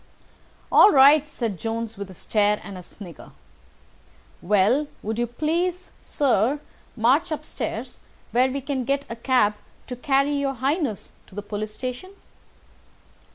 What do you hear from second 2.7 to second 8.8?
a snigger. "Well, would you please, sir, march upstairs, where we